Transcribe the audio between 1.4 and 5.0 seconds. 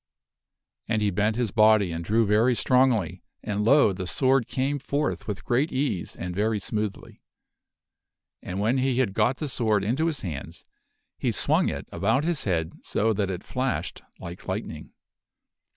body and drew very strongly and, lo! the sword came Arthur drawm